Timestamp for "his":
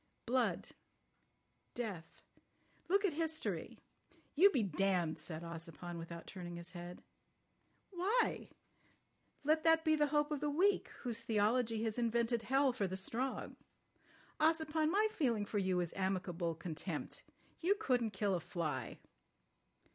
6.55-6.71